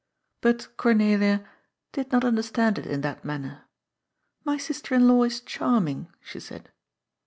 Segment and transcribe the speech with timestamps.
[0.41, 1.47] But Cornelia
[1.93, 3.65] ^'did not understand it in that manner.""
[4.43, 6.71] My sister in law is charming,'* she said.